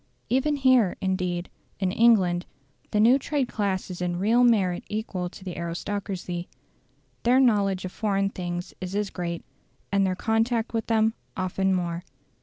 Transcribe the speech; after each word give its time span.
Even 0.29 0.55
here, 0.55 0.97
indeed, 0.99 1.47
in 1.79 1.91
England 1.91 2.47
the 2.89 2.99
new 2.99 3.19
trade 3.19 3.47
class 3.47 3.91
is 3.91 4.01
in 4.01 4.17
real 4.17 4.43
merit 4.43 4.83
equal 4.89 5.29
to 5.29 5.43
the 5.45 5.55
aristocracy. 5.59 6.49
Their 7.21 7.39
knowledge 7.39 7.85
of 7.85 7.91
foreign 7.91 8.29
things 8.31 8.73
is 8.81 8.95
as 8.95 9.11
great, 9.11 9.45
and 9.91 10.03
their 10.03 10.15
contact 10.15 10.73
with 10.73 10.87
them 10.87 11.13
often 11.37 11.75
more. 11.75 12.03